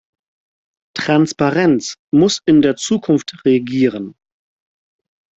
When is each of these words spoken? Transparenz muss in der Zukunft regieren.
Transparenz 0.95 1.99
muss 2.09 2.41
in 2.47 2.63
der 2.63 2.75
Zukunft 2.75 3.45
regieren. 3.45 4.15